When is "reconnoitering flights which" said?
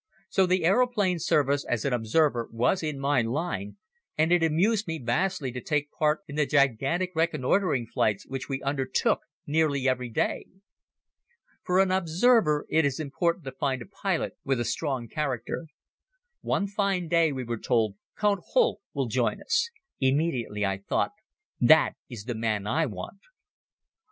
7.13-8.49